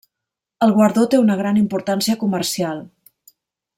[0.67, 2.83] El guardó té una gran importància comercial.